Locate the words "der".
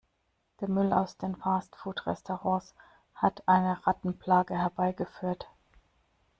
0.61-0.67